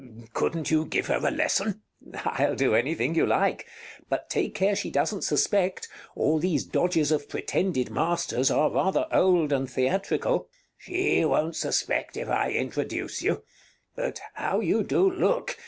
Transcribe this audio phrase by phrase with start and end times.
[0.33, 1.83] Couldn't you give her a lesson?
[2.11, 3.67] Count I'll do anything you like.
[4.09, 5.87] But take care she doesn't suspect.
[6.15, 10.31] All these dodges of pretended masters are rather old and theatrical.
[10.31, 13.43] Bartolo She won't suspect if I introduce you.
[13.95, 15.59] But how you do look!